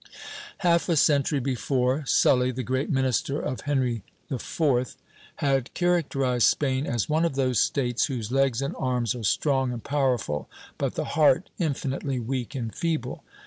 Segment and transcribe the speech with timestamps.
[0.65, 4.95] Half a century before, Sully, the great minister of Henry IV.,
[5.35, 9.83] had characterized Spain "as one of those States whose legs and arms are strong and
[9.83, 13.23] powerful, but the heart infinitely weak and feeble."